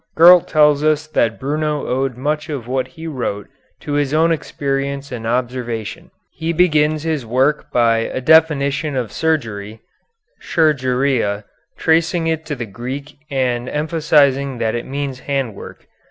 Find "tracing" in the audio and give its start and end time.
11.77-12.25